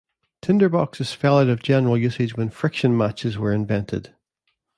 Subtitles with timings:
[0.41, 4.15] Tinderboxes fell out of general usage when friction matches were invented.